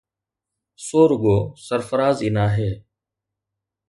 [0.85, 2.71] سو رڳو سرفراز ئي ناهي،